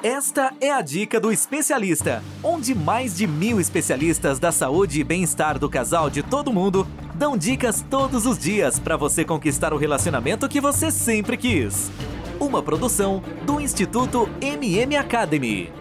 Esta 0.00 0.54
é 0.60 0.70
a 0.70 0.80
dica 0.80 1.18
do 1.18 1.32
especialista, 1.32 2.22
onde 2.40 2.72
mais 2.72 3.16
de 3.16 3.26
mil 3.26 3.60
especialistas 3.60 4.38
da 4.38 4.52
saúde 4.52 5.00
e 5.00 5.02
bem-estar 5.02 5.58
do 5.58 5.68
casal 5.68 6.08
de 6.08 6.22
todo 6.22 6.52
mundo 6.52 6.86
dão 7.16 7.36
dicas 7.36 7.84
todos 7.90 8.24
os 8.24 8.38
dias 8.38 8.78
para 8.78 8.96
você 8.96 9.24
conquistar 9.24 9.74
o 9.74 9.76
relacionamento 9.76 10.48
que 10.48 10.60
você 10.60 10.92
sempre 10.92 11.36
quis. 11.36 11.90
Uma 12.38 12.62
produção 12.62 13.20
do 13.44 13.60
Instituto 13.60 14.30
MM 14.40 14.96
Academy. 14.96 15.72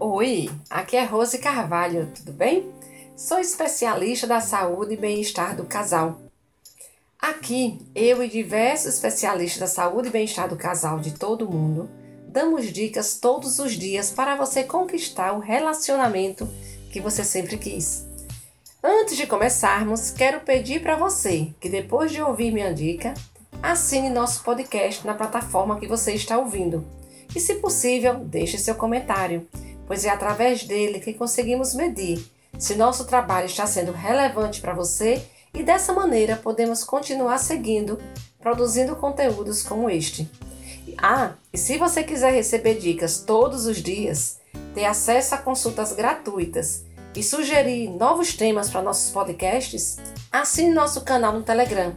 Oi, 0.00 0.50
aqui 0.68 0.96
é 0.96 1.04
Rose 1.04 1.38
Carvalho, 1.38 2.10
tudo 2.12 2.32
bem? 2.32 2.68
Sou 3.16 3.38
especialista 3.38 4.26
da 4.26 4.40
saúde 4.40 4.94
e 4.94 4.96
bem-estar 4.96 5.54
do 5.54 5.66
casal. 5.66 6.20
Aqui, 7.16 7.78
eu 7.94 8.24
e 8.24 8.28
diversos 8.28 8.94
especialistas 8.94 9.60
da 9.60 9.68
saúde 9.68 10.08
e 10.08 10.10
bem-estar 10.10 10.48
do 10.48 10.56
casal 10.56 10.98
de 10.98 11.12
todo 11.12 11.48
mundo 11.48 11.88
damos 12.28 12.66
dicas 12.66 13.18
todos 13.18 13.58
os 13.58 13.72
dias 13.72 14.10
para 14.10 14.36
você 14.36 14.62
conquistar 14.62 15.32
o 15.32 15.40
relacionamento 15.40 16.48
que 16.92 17.00
você 17.00 17.24
sempre 17.24 17.56
quis. 17.56 18.06
Antes 18.82 19.16
de 19.16 19.26
começarmos, 19.26 20.10
quero 20.10 20.40
pedir 20.40 20.82
para 20.82 20.96
você 20.96 21.52
que 21.60 21.68
depois 21.68 22.12
de 22.12 22.22
ouvir 22.22 22.52
minha 22.52 22.72
dica, 22.72 23.14
assine 23.62 24.08
nosso 24.08 24.44
podcast 24.44 25.06
na 25.06 25.14
plataforma 25.14 25.80
que 25.80 25.88
você 25.88 26.12
está 26.12 26.38
ouvindo. 26.38 26.84
E 27.34 27.40
se 27.40 27.56
possível, 27.56 28.16
deixe 28.16 28.56
seu 28.56 28.74
comentário, 28.74 29.48
pois 29.86 30.04
é 30.04 30.10
através 30.10 30.64
dele 30.64 31.00
que 31.00 31.14
conseguimos 31.14 31.74
medir 31.74 32.24
se 32.58 32.74
nosso 32.74 33.04
trabalho 33.04 33.46
está 33.46 33.66
sendo 33.66 33.92
relevante 33.92 34.60
para 34.60 34.74
você 34.74 35.22
e 35.54 35.62
dessa 35.62 35.92
maneira 35.92 36.36
podemos 36.36 36.82
continuar 36.84 37.38
seguindo, 37.38 37.98
produzindo 38.40 38.96
conteúdos 38.96 39.62
como 39.62 39.88
este. 39.88 40.28
Ah, 41.00 41.34
e 41.52 41.56
se 41.56 41.78
você 41.78 42.02
quiser 42.02 42.32
receber 42.32 42.74
dicas 42.74 43.20
todos 43.20 43.66
os 43.66 43.76
dias, 43.76 44.40
ter 44.74 44.84
acesso 44.84 45.34
a 45.36 45.38
consultas 45.38 45.92
gratuitas 45.92 46.84
e 47.14 47.22
sugerir 47.22 47.88
novos 47.88 48.34
temas 48.34 48.68
para 48.68 48.82
nossos 48.82 49.12
podcasts, 49.12 49.96
assine 50.32 50.72
nosso 50.72 51.02
canal 51.02 51.32
no 51.32 51.44
Telegram. 51.44 51.94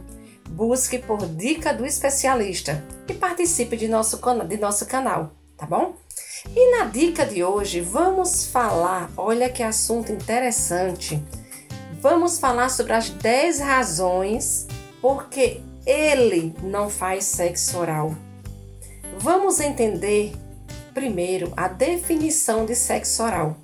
Busque 0.48 0.98
por 0.98 1.26
Dica 1.26 1.74
do 1.74 1.84
Especialista 1.84 2.84
e 3.08 3.14
participe 3.14 3.76
de 3.76 3.88
nosso, 3.88 4.20
de 4.46 4.56
nosso 4.56 4.86
canal, 4.86 5.32
tá 5.56 5.66
bom? 5.66 5.96
E 6.54 6.76
na 6.76 6.84
dica 6.84 7.26
de 7.26 7.42
hoje 7.42 7.80
vamos 7.80 8.46
falar, 8.46 9.10
olha 9.16 9.48
que 9.48 9.64
assunto 9.64 10.12
interessante. 10.12 11.20
Vamos 12.00 12.38
falar 12.38 12.68
sobre 12.68 12.92
as 12.92 13.10
10 13.10 13.58
razões 13.60 14.66
porque 15.00 15.60
ele 15.84 16.54
não 16.62 16.88
faz 16.88 17.24
sexo 17.24 17.78
oral. 17.78 18.14
Vamos 19.22 19.60
entender 19.60 20.32
primeiro 20.92 21.52
a 21.56 21.68
definição 21.68 22.66
de 22.66 22.74
sexo 22.74 23.22
oral. 23.22 23.56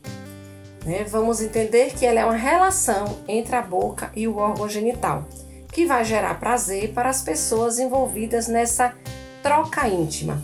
Né? 0.87 1.03
Vamos 1.03 1.43
entender 1.43 1.95
que 1.95 2.07
ela 2.07 2.21
é 2.21 2.25
uma 2.25 2.37
relação 2.37 3.19
entre 3.27 3.57
a 3.57 3.61
boca 3.61 4.13
e 4.15 4.29
o 4.29 4.37
órgão 4.37 4.69
genital, 4.69 5.27
que 5.73 5.85
vai 5.85 6.05
gerar 6.05 6.39
prazer 6.39 6.93
para 6.93 7.11
as 7.11 7.23
pessoas 7.23 7.81
envolvidas 7.81 8.47
nessa 8.47 8.95
troca 9.43 9.89
íntima. 9.89 10.41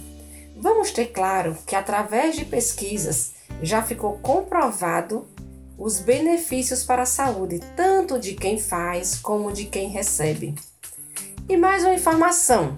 Vamos 0.56 0.90
ter 0.90 1.06
claro 1.06 1.56
que 1.64 1.76
através 1.76 2.34
de 2.34 2.44
pesquisas 2.44 3.34
já 3.62 3.84
ficou 3.84 4.18
comprovado 4.18 5.28
os 5.78 6.00
benefícios 6.00 6.82
para 6.82 7.02
a 7.02 7.06
saúde, 7.06 7.60
tanto 7.76 8.18
de 8.18 8.34
quem 8.34 8.58
faz 8.58 9.14
como 9.14 9.52
de 9.52 9.66
quem 9.66 9.90
recebe. 9.90 10.56
E 11.48 11.56
mais 11.56 11.84
uma 11.84 11.94
informação: 11.94 12.76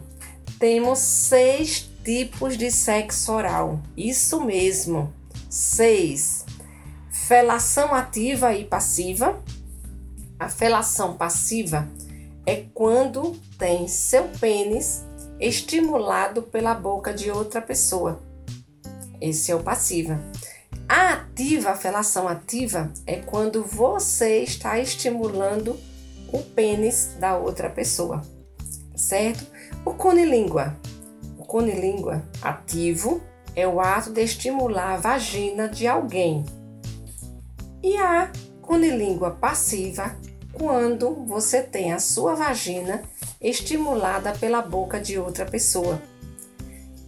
temos 0.59 0.99
seis 0.99 1.96
tipos 2.07 2.57
de 2.57 2.71
sexo 2.71 3.33
oral. 3.33 3.81
Isso 3.97 4.41
mesmo. 4.41 5.13
6. 5.51 6.47
Felação 7.11 7.93
ativa 7.93 8.55
e 8.55 8.65
passiva. 8.65 9.43
A 10.39 10.49
felação 10.49 11.17
passiva 11.17 11.89
é 12.47 12.65
quando 12.73 13.33
tem 13.59 13.89
seu 13.89 14.29
pênis 14.39 15.05
estimulado 15.41 16.45
pela 16.45 16.75
boca 16.75 17.13
de 17.13 17.29
outra 17.29 17.61
pessoa. 17.61 18.23
Esse 19.21 19.51
é 19.51 19.57
o 19.57 19.65
passiva. 19.65 20.21
A 20.89 21.15
ativa, 21.15 21.71
a 21.71 21.77
felação 21.77 22.29
ativa, 22.29 22.93
é 23.05 23.17
quando 23.17 23.65
você 23.65 24.45
está 24.45 24.79
estimulando 24.79 25.77
o 26.33 26.39
pênis 26.39 27.17
da 27.19 27.37
outra 27.37 27.69
pessoa, 27.69 28.23
certo? 28.95 29.45
O 29.85 29.93
conilíngua 29.95 30.77
conilíngua 31.47 32.23
ativo 32.43 33.21
é 33.55 33.67
o 33.67 33.81
ato 33.81 34.11
de 34.11 34.23
estimular 34.23 34.95
a 34.95 34.97
vagina 34.97 35.69
de 35.69 35.87
alguém. 35.87 36.45
E 37.83 37.97
a 37.97 38.31
conilíngua 38.61 39.31
passiva 39.31 40.15
quando 40.53 41.25
você 41.27 41.63
tem 41.63 41.93
a 41.93 41.99
sua 41.99 42.35
vagina 42.35 43.03
estimulada 43.41 44.33
pela 44.33 44.61
boca 44.61 45.01
de 45.01 45.19
outra 45.19 45.45
pessoa. 45.45 46.01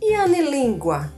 E 0.00 0.14
a 0.14 0.24
anilíngua 0.24 1.12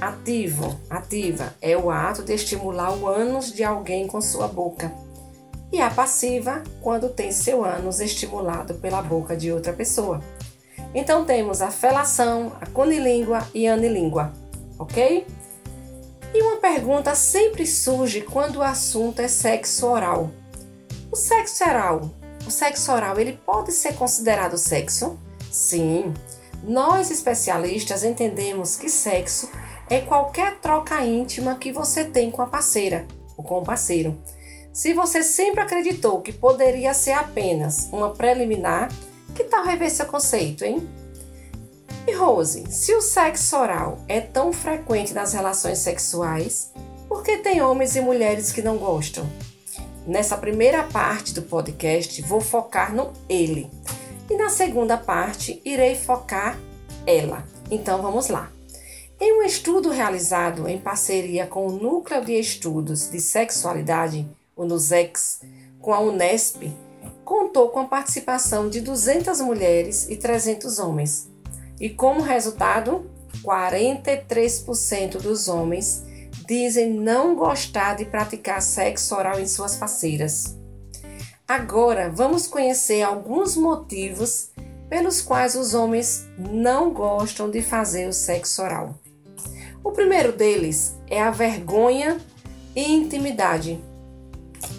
ativo, 0.00 0.80
ativa 0.90 1.54
é 1.60 1.76
o 1.76 1.90
ato 1.90 2.22
de 2.22 2.34
estimular 2.34 2.92
o 2.92 3.06
ânus 3.06 3.52
de 3.52 3.62
alguém 3.62 4.06
com 4.06 4.20
sua 4.20 4.48
boca. 4.48 4.92
E 5.72 5.80
a 5.80 5.90
passiva 5.90 6.62
quando 6.82 7.08
tem 7.08 7.32
seu 7.32 7.64
ânus 7.64 8.00
estimulado 8.00 8.74
pela 8.74 9.00
boca 9.00 9.36
de 9.36 9.50
outra 9.50 9.72
pessoa. 9.72 10.20
Então 10.94 11.24
temos 11.24 11.62
a 11.62 11.70
felação, 11.70 12.52
a 12.60 12.66
conilíngua 12.66 13.46
e 13.54 13.66
a 13.66 13.74
anilíngua, 13.74 14.32
ok? 14.78 15.26
E 16.34 16.42
uma 16.42 16.56
pergunta 16.56 17.14
sempre 17.14 17.66
surge 17.66 18.22
quando 18.22 18.56
o 18.56 18.62
assunto 18.62 19.20
é 19.20 19.28
sexo 19.28 19.86
oral. 19.86 20.30
O 21.10 21.16
sexo 21.16 21.64
oral, 21.64 22.10
o 22.46 22.50
sexo 22.50 22.90
oral, 22.92 23.18
ele 23.18 23.38
pode 23.44 23.72
ser 23.72 23.94
considerado 23.94 24.56
sexo? 24.56 25.18
Sim. 25.50 26.12
Nós 26.62 27.10
especialistas 27.10 28.04
entendemos 28.04 28.76
que 28.76 28.88
sexo 28.88 29.50
é 29.90 30.00
qualquer 30.00 30.58
troca 30.60 31.04
íntima 31.04 31.56
que 31.56 31.72
você 31.72 32.04
tem 32.04 32.30
com 32.30 32.40
a 32.40 32.46
parceira 32.46 33.06
ou 33.36 33.44
com 33.44 33.58
o 33.58 33.64
parceiro. 33.64 34.18
Se 34.72 34.94
você 34.94 35.22
sempre 35.22 35.60
acreditou 35.60 36.22
que 36.22 36.32
poderia 36.32 36.94
ser 36.94 37.12
apenas 37.12 37.90
uma 37.92 38.10
preliminar, 38.10 38.88
que 39.34 39.44
tal 39.44 39.64
rever 39.64 39.90
seu 39.90 40.06
conceito, 40.06 40.64
hein? 40.64 40.88
E 42.06 42.12
Rose, 42.12 42.64
se 42.70 42.94
o 42.94 43.00
sexo 43.00 43.56
oral 43.56 43.98
é 44.08 44.20
tão 44.20 44.52
frequente 44.52 45.14
nas 45.14 45.32
relações 45.32 45.78
sexuais, 45.78 46.72
por 47.08 47.22
que 47.22 47.38
tem 47.38 47.62
homens 47.62 47.94
e 47.94 48.00
mulheres 48.00 48.50
que 48.50 48.62
não 48.62 48.76
gostam? 48.76 49.24
Nessa 50.06 50.36
primeira 50.36 50.82
parte 50.82 51.32
do 51.32 51.42
podcast, 51.42 52.20
vou 52.22 52.40
focar 52.40 52.92
no 52.94 53.12
ele. 53.28 53.70
E 54.28 54.36
na 54.36 54.48
segunda 54.48 54.96
parte, 54.96 55.62
irei 55.64 55.94
focar 55.94 56.58
ela. 57.06 57.44
Então 57.70 58.02
vamos 58.02 58.28
lá. 58.28 58.50
Em 59.20 59.38
um 59.38 59.42
estudo 59.42 59.90
realizado 59.90 60.66
em 60.66 60.78
parceria 60.78 61.46
com 61.46 61.66
o 61.68 61.70
Núcleo 61.70 62.24
de 62.24 62.32
Estudos 62.32 63.08
de 63.08 63.20
Sexualidade, 63.20 64.26
o 64.56 64.64
NUSEX, 64.64 65.42
com 65.80 65.94
a 65.94 66.00
Unesp, 66.00 66.72
contou 67.32 67.70
com 67.70 67.80
a 67.80 67.86
participação 67.86 68.68
de 68.68 68.82
200 68.82 69.40
mulheres 69.40 70.06
e 70.10 70.16
300 70.18 70.78
homens. 70.78 71.30
E 71.80 71.88
como 71.88 72.20
resultado, 72.20 73.10
43% 73.42 75.12
dos 75.12 75.48
homens 75.48 76.04
dizem 76.46 76.92
não 76.92 77.34
gostar 77.34 77.96
de 77.96 78.04
praticar 78.04 78.60
sexo 78.60 79.14
oral 79.14 79.40
em 79.40 79.46
suas 79.46 79.76
parceiras. 79.76 80.58
Agora, 81.48 82.10
vamos 82.10 82.46
conhecer 82.46 83.00
alguns 83.00 83.56
motivos 83.56 84.50
pelos 84.90 85.22
quais 85.22 85.54
os 85.54 85.72
homens 85.72 86.26
não 86.36 86.92
gostam 86.92 87.50
de 87.50 87.62
fazer 87.62 88.06
o 88.06 88.12
sexo 88.12 88.60
oral. 88.60 88.94
O 89.82 89.90
primeiro 89.90 90.32
deles 90.32 90.94
é 91.08 91.22
a 91.22 91.30
vergonha 91.30 92.20
e 92.76 92.92
intimidade. 92.92 93.82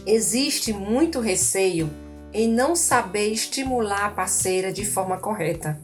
Existe 0.06 0.72
muito 0.72 1.20
receio 1.20 2.03
em 2.34 2.48
não 2.48 2.76
saber 2.76 3.30
estimular 3.30 4.06
a 4.06 4.10
parceira 4.10 4.72
de 4.74 4.84
forma 4.84 5.18
correta. 5.18 5.80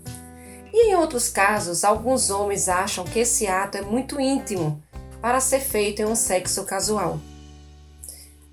E 0.74 0.92
em 0.92 0.96
outros 0.96 1.30
casos, 1.30 1.84
alguns 1.84 2.30
homens 2.30 2.68
acham 2.68 3.04
que 3.04 3.20
esse 3.20 3.48
ato 3.48 3.78
é 3.78 3.82
muito 3.82 4.20
íntimo 4.20 4.82
para 5.22 5.40
ser 5.40 5.60
feito 5.60 6.02
em 6.02 6.06
um 6.06 6.16
sexo 6.16 6.64
casual. 6.64 7.20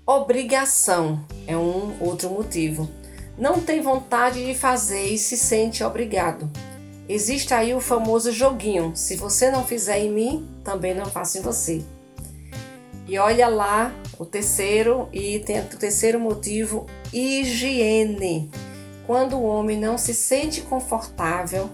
Obrigação 0.05 1.25
é 1.45 1.57
um 1.57 1.97
outro 2.01 2.29
motivo. 2.29 2.89
Não 3.37 3.61
tem 3.61 3.81
vontade 3.81 4.45
de 4.45 4.55
fazer 4.55 5.07
e 5.07 5.17
se 5.17 5.37
sente 5.37 5.83
obrigado. 5.83 6.49
Existe 7.09 7.53
aí 7.53 7.73
o 7.73 7.79
famoso 7.79 8.31
joguinho: 8.31 8.93
se 8.95 9.15
você 9.15 9.51
não 9.51 9.65
fizer 9.65 9.99
em 9.99 10.11
mim, 10.11 10.47
também 10.63 10.93
não 10.93 11.05
faço 11.05 11.37
em 11.37 11.41
você. 11.41 11.83
E 13.07 13.17
olha 13.17 13.47
lá 13.47 13.93
o 14.19 14.25
terceiro 14.25 15.07
item, 15.13 15.61
o 15.61 15.77
terceiro 15.77 16.19
motivo, 16.19 16.85
higiene. 17.13 18.51
Quando 19.05 19.37
o 19.37 19.43
homem 19.43 19.79
não 19.79 19.97
se 19.97 20.13
sente 20.13 20.61
confortável 20.61 21.69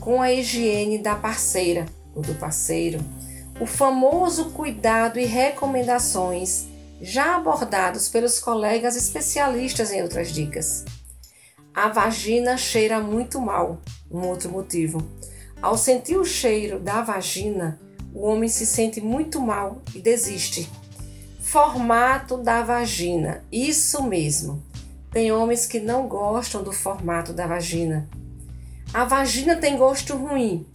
com 0.00 0.20
a 0.20 0.30
higiene 0.30 0.98
da 0.98 1.14
parceira 1.14 1.86
ou 2.14 2.20
do 2.20 2.34
parceiro, 2.34 3.00
o 3.58 3.64
famoso 3.64 4.50
cuidado 4.50 5.18
e 5.18 5.24
recomendações 5.24 6.66
já 7.00 7.36
abordados 7.36 8.08
pelos 8.08 8.38
colegas 8.38 8.96
especialistas 8.96 9.90
em 9.90 10.02
outras 10.02 10.30
dicas. 10.30 10.84
A 11.74 11.88
vagina 11.88 12.56
cheira 12.58 13.00
muito 13.00 13.40
mal, 13.40 13.80
um 14.10 14.26
outro 14.26 14.50
motivo. 14.50 15.06
Ao 15.60 15.76
sentir 15.76 16.16
o 16.16 16.24
cheiro 16.24 16.78
da 16.78 17.00
vagina, 17.00 17.80
o 18.16 18.22
homem 18.22 18.48
se 18.48 18.64
sente 18.64 18.98
muito 18.98 19.38
mal 19.42 19.82
e 19.94 20.00
desiste. 20.00 20.70
Formato 21.38 22.38
da 22.38 22.62
vagina, 22.62 23.44
isso 23.52 24.02
mesmo. 24.02 24.64
Tem 25.12 25.30
homens 25.30 25.66
que 25.66 25.78
não 25.78 26.08
gostam 26.08 26.62
do 26.62 26.72
formato 26.72 27.34
da 27.34 27.46
vagina. 27.46 28.08
A 28.92 29.04
vagina 29.04 29.54
tem 29.56 29.76
gosto 29.76 30.16
ruim. 30.16 30.66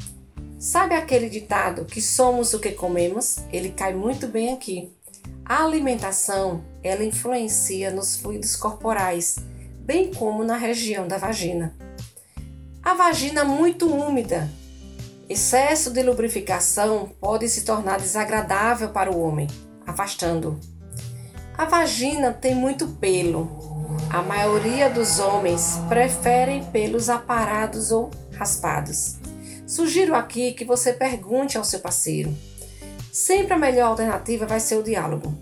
Sabe 0.60 0.94
aquele 0.94 1.30
ditado 1.30 1.86
que 1.86 2.00
somos 2.00 2.54
o 2.54 2.60
que 2.60 2.74
comemos? 2.74 3.40
Ele 3.52 3.70
cai 3.70 3.96
muito 3.96 4.28
bem 4.28 4.54
aqui. 4.54 4.96
A 5.44 5.64
alimentação, 5.64 6.64
ela 6.84 7.04
influencia 7.04 7.90
nos 7.90 8.18
fluidos 8.18 8.56
corporais, 8.56 9.38
bem 9.80 10.14
como 10.14 10.44
na 10.44 10.58
região 10.58 11.08
da 11.08 11.18
vagina. 11.18 11.76
A 12.84 12.94
vagina 12.94 13.44
muito 13.44 13.92
úmida. 13.92 14.48
Excesso 15.32 15.92
de 15.92 16.04
lubrificação 16.04 17.10
pode 17.22 17.48
se 17.48 17.62
tornar 17.62 18.00
desagradável 18.00 18.90
para 18.90 19.10
o 19.10 19.22
homem, 19.22 19.48
afastando. 19.88 20.60
A 21.58 21.64
vagina 21.64 22.34
tem 22.34 22.54
muito 22.54 22.86
pelo. 22.86 23.50
A 24.10 24.22
maioria 24.22 24.90
dos 24.90 25.20
homens 25.20 25.80
preferem 25.88 26.66
pelos 26.66 27.10
aparados 27.10 27.92
ou 27.92 28.12
raspados. 28.34 29.16
Sugiro 29.66 30.16
aqui 30.16 30.52
que 30.52 30.66
você 30.66 30.92
pergunte 30.92 31.58
ao 31.58 31.64
seu 31.64 31.80
parceiro 31.80 32.36
sempre 33.10 33.54
a 33.54 33.58
melhor 33.58 33.88
alternativa 33.88 34.46
vai 34.46 34.60
ser 34.60 34.76
o 34.76 34.84
diálogo. 34.84 35.34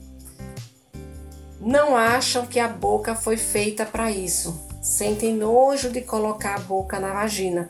Não 1.59 1.97
acham 1.97 2.45
que 2.45 2.59
a 2.59 2.67
boca 2.67 3.15
foi 3.15 3.37
feita 3.37 3.87
para 3.87 4.11
isso. 4.11 4.69
Sentem 4.83 5.35
nojo 5.35 5.89
de 5.89 6.01
colocar 6.01 6.57
a 6.57 6.59
boca 6.59 6.99
na 6.99 7.11
vagina. 7.11 7.67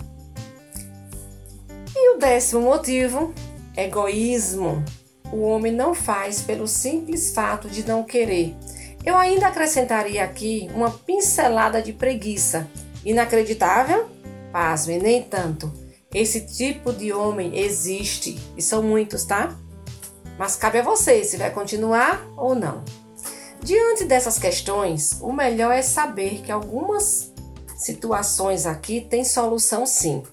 Décimo 2.20 2.62
motivo, 2.62 3.34
egoísmo. 3.76 4.84
O 5.32 5.42
homem 5.42 5.72
não 5.72 5.96
faz 5.96 6.42
pelo 6.42 6.68
simples 6.68 7.34
fato 7.34 7.70
de 7.70 7.88
não 7.88 8.04
querer. 8.04 8.56
Eu 9.06 9.18
ainda 9.18 9.48
acrescentaria 9.48 10.24
aqui 10.24 10.70
uma 10.76 10.92
pincelada 10.92 11.82
de 11.82 11.94
preguiça. 11.94 12.68
Inacreditável? 13.04 14.10
Pasme, 14.52 15.00
nem 15.00 15.24
tanto. 15.24 15.72
Esse 16.14 16.42
tipo 16.42 16.92
de 16.92 17.14
homem 17.14 17.58
existe 17.58 18.38
e 18.58 18.62
são 18.62 18.84
muitos, 18.84 19.24
tá? 19.24 19.56
mas 20.40 20.56
cabe 20.56 20.80
a 20.80 20.84
você 20.84 21.22
se 21.26 21.36
vai 21.36 21.52
continuar 21.52 22.26
ou 22.38 22.56
não. 22.56 22.82
Diante 23.62 24.06
dessas 24.06 24.40
questões, 24.40 25.20
o 25.22 25.34
melhor 25.34 25.74
é 25.74 25.82
saber 25.82 26.42
que 26.42 26.52
algumas 26.52 27.34
situações 27.76 28.66
aqui 28.66 29.02
têm 29.02 29.26
solução 29.26 29.86
sim. 29.86 30.24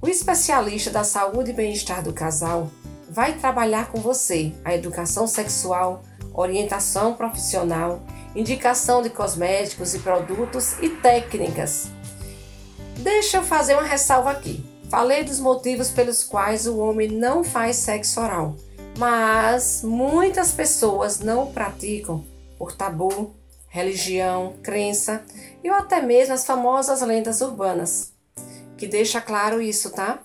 O 0.00 0.08
especialista 0.08 0.90
da 0.90 1.04
saúde 1.04 1.50
e 1.50 1.54
bem-estar 1.54 2.02
do 2.02 2.12
casal 2.12 2.70
vai 3.10 3.38
trabalhar 3.38 3.90
com 3.90 4.00
você 4.00 4.52
a 4.64 4.74
educação 4.74 5.26
sexual, 5.26 6.02
orientação 6.32 7.14
profissional, 7.14 8.02
indicação 8.34 9.02
de 9.02 9.10
cosméticos 9.10 9.94
e 9.94 9.98
produtos 9.98 10.74
e 10.80 10.88
técnicas. 10.88 11.88
Deixa 12.98 13.38
eu 13.38 13.42
fazer 13.42 13.74
uma 13.74 13.82
ressalva 13.82 14.30
aqui. 14.30 14.64
Falei 14.88 15.24
dos 15.24 15.38
motivos 15.38 15.90
pelos 15.90 16.24
quais 16.24 16.66
o 16.66 16.78
homem 16.78 17.08
não 17.08 17.44
faz 17.44 17.76
sexo 17.76 18.20
oral 18.20 18.56
mas 18.98 19.82
muitas 19.84 20.50
pessoas 20.50 21.20
não 21.20 21.44
o 21.44 21.52
praticam 21.52 22.24
por 22.58 22.74
tabu, 22.74 23.32
religião, 23.68 24.54
crença 24.60 25.22
e 25.62 25.68
até 25.68 26.02
mesmo 26.02 26.34
as 26.34 26.44
famosas 26.44 27.00
lendas 27.02 27.40
urbanas, 27.40 28.12
que 28.78 28.86
deixa 28.86 29.20
claro 29.20 29.60
isso, 29.60 29.90
tá? 29.90 30.20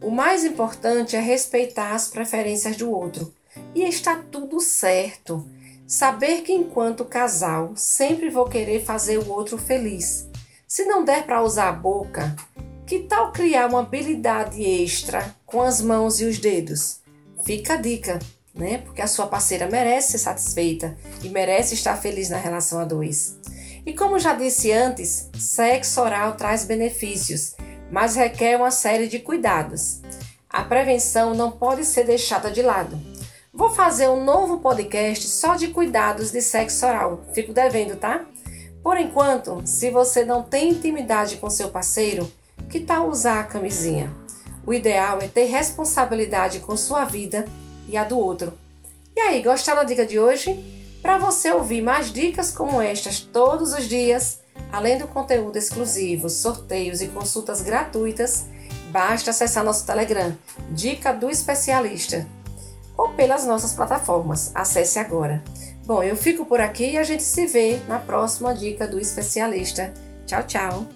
O 0.00 0.10
mais 0.10 0.44
importante 0.44 1.16
é 1.16 1.20
respeitar 1.20 1.94
as 1.94 2.06
preferências 2.06 2.76
do 2.76 2.90
outro 2.90 3.34
e 3.74 3.82
está 3.82 4.16
tudo 4.30 4.60
certo. 4.60 5.48
Saber 5.86 6.42
que 6.42 6.52
enquanto 6.52 7.04
casal 7.04 7.72
sempre 7.74 8.28
vou 8.28 8.44
querer 8.48 8.84
fazer 8.84 9.18
o 9.18 9.30
outro 9.30 9.56
feliz. 9.56 10.28
Se 10.68 10.84
não 10.84 11.04
der 11.04 11.24
para 11.24 11.42
usar 11.42 11.68
a 11.68 11.72
boca, 11.72 12.36
que 12.86 13.00
tal 13.00 13.32
criar 13.32 13.66
uma 13.68 13.80
habilidade 13.80 14.62
extra 14.62 15.34
com 15.46 15.62
as 15.62 15.80
mãos 15.80 16.20
e 16.20 16.24
os 16.24 16.38
dedos? 16.38 17.00
Fica 17.44 17.74
a 17.74 17.76
dica, 17.76 18.18
né? 18.54 18.78
Porque 18.78 19.00
a 19.00 19.06
sua 19.06 19.26
parceira 19.26 19.68
merece 19.70 20.12
ser 20.12 20.18
satisfeita 20.18 20.96
e 21.22 21.28
merece 21.28 21.74
estar 21.74 21.96
feliz 21.96 22.28
na 22.28 22.36
relação 22.36 22.78
a 22.80 22.84
dois. 22.84 23.38
E 23.86 23.92
como 23.92 24.18
já 24.18 24.34
disse 24.34 24.72
antes, 24.72 25.30
sexo 25.38 26.00
oral 26.00 26.34
traz 26.36 26.64
benefícios, 26.64 27.54
mas 27.90 28.16
requer 28.16 28.56
uma 28.56 28.70
série 28.70 29.08
de 29.08 29.18
cuidados. 29.18 30.00
A 30.48 30.62
prevenção 30.62 31.34
não 31.34 31.50
pode 31.50 31.84
ser 31.84 32.04
deixada 32.04 32.50
de 32.50 32.62
lado. 32.62 32.98
Vou 33.52 33.70
fazer 33.70 34.08
um 34.08 34.24
novo 34.24 34.58
podcast 34.58 35.28
só 35.28 35.56
de 35.56 35.68
cuidados 35.68 36.30
de 36.30 36.40
sexo 36.42 36.86
oral. 36.86 37.24
Fico 37.32 37.52
devendo, 37.52 37.96
tá? 37.96 38.24
Por 38.82 38.98
enquanto, 38.98 39.62
se 39.64 39.90
você 39.90 40.24
não 40.24 40.42
tem 40.42 40.70
intimidade 40.70 41.36
com 41.36 41.50
seu 41.50 41.70
parceiro, 41.70 42.30
que 42.68 42.80
tal 42.80 43.08
usar 43.08 43.40
a 43.40 43.44
camisinha? 43.44 44.14
O 44.66 44.72
ideal 44.72 45.18
é 45.20 45.28
ter 45.28 45.44
responsabilidade 45.44 46.60
com 46.60 46.76
sua 46.76 47.04
vida 47.04 47.46
e 47.88 47.96
a 47.96 48.04
do 48.04 48.18
outro. 48.18 48.52
E 49.14 49.20
aí, 49.20 49.42
gostaram 49.42 49.82
da 49.82 49.84
dica 49.84 50.04
de 50.04 50.18
hoje? 50.18 50.54
Para 51.00 51.18
você 51.18 51.50
ouvir 51.50 51.82
mais 51.82 52.12
dicas 52.12 52.50
como 52.50 52.82
estas 52.82 53.20
todos 53.20 53.72
os 53.72 53.88
dias, 53.88 54.40
além 54.72 54.98
do 54.98 55.08
conteúdo 55.08 55.56
exclusivo, 55.56 56.28
sorteios 56.28 57.00
e 57.00 57.08
consultas 57.08 57.62
gratuitas, 57.62 58.46
basta 58.90 59.30
acessar 59.30 59.64
nosso 59.64 59.86
Telegram, 59.86 60.36
Dica 60.70 61.12
do 61.12 61.30
Especialista, 61.30 62.26
ou 62.96 63.10
pelas 63.10 63.46
nossas 63.46 63.72
plataformas. 63.72 64.50
Acesse 64.54 64.98
agora. 64.98 65.42
Bom, 65.84 66.02
eu 66.02 66.16
fico 66.16 66.44
por 66.44 66.60
aqui 66.60 66.92
e 66.92 66.98
a 66.98 67.04
gente 67.04 67.22
se 67.22 67.46
vê 67.46 67.78
na 67.86 67.98
próxima 67.98 68.54
Dica 68.54 68.88
do 68.88 68.98
Especialista. 68.98 69.92
Tchau, 70.26 70.42
tchau! 70.42 70.95